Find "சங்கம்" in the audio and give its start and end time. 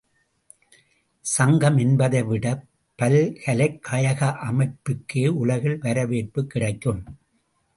1.25-1.77